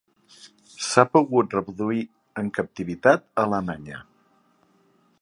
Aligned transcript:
S'ha 0.85 1.03
pogut 1.17 1.53
reproduir 1.57 2.03
en 2.45 2.51
captivitat 2.59 3.27
a 3.31 3.47
Alemanya. 3.49 4.05